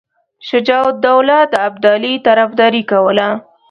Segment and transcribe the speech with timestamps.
[0.47, 3.27] شجاع الدوله د ابدالي طرفداري کوله.